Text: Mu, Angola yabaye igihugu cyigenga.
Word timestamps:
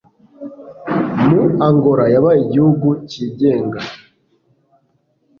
Mu, 1.27 1.41
Angola 1.67 2.05
yabaye 2.13 2.39
igihugu 2.45 2.87
cyigenga. 3.09 3.79